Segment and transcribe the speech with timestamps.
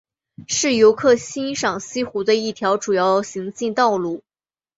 [0.47, 4.23] 是游客欣赏西湖的一条主要行进道路。